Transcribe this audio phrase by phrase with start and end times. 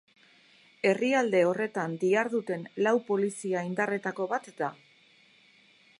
[0.91, 4.75] Herrialde horretan diharduten lau polizia indarretako bat da.